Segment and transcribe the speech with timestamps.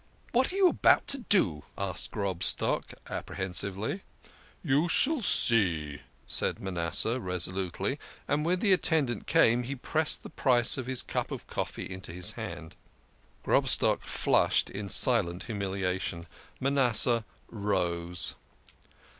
[0.31, 4.01] "What are you about to do?" cried Grobstock appre hensively."
[4.71, 10.75] You shall see," said Manasseh resolutely, and when the attendant came, he pressed the price
[10.79, 12.75] of his cup of coffee into his hand.
[13.43, 14.19] 154 THE KING OF SCHNORRERS.
[14.23, 16.25] Grobstock flushed in silent humiliation.
[16.59, 18.33] Manasseh rose.